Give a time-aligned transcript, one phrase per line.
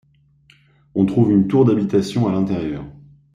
[0.95, 2.83] On trouve une tour d'habitation à l'intérieur.